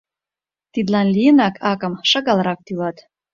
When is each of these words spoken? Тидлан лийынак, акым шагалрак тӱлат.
Тидлан 0.73 1.07
лийынак, 1.15 1.55
акым 1.71 1.93
шагалрак 2.09 2.59
тӱлат. 2.65 2.97